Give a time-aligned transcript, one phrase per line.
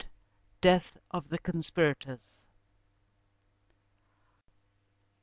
[0.61, 2.25] DEATH OF THE CONSPIRATORS.